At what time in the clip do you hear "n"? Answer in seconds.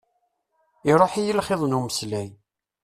1.65-1.77